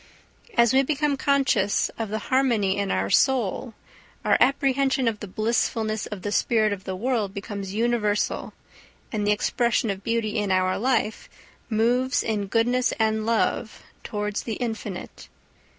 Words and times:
As 0.57 0.73
we 0.73 0.81
become 0.81 1.15
conscious 1.15 1.89
of 1.95 2.09
the 2.09 2.17
harmony 2.33 2.75
in 2.75 2.89
our 2.89 3.11
soul, 3.11 3.75
our 4.25 4.35
apprehension 4.39 5.07
of 5.07 5.19
the 5.19 5.27
blissfulness 5.27 6.07
of 6.07 6.23
the 6.23 6.31
spirit 6.31 6.73
of 6.73 6.85
the 6.85 6.95
world 6.95 7.35
becomes 7.35 7.75
universal, 7.75 8.53
and 9.11 9.27
the 9.27 9.31
expression 9.31 9.91
of 9.91 10.03
beauty 10.03 10.37
in 10.39 10.49
our 10.51 10.79
life 10.79 11.29
moves 11.69 12.23
in 12.23 12.47
goodness 12.47 12.93
and 12.93 13.27
love 13.27 13.83
towards 14.03 14.41
the 14.41 14.53
infinite. 14.55 15.29